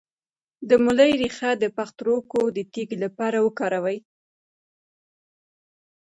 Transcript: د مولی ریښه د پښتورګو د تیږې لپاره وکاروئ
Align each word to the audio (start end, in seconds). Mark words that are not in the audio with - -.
د 0.69 0.71
مولی 0.83 1.11
ریښه 1.21 1.51
د 1.57 1.65
پښتورګو 1.77 2.43
د 2.55 2.57
تیږې 2.71 2.97
لپاره 3.05 3.37
وکاروئ 3.45 3.97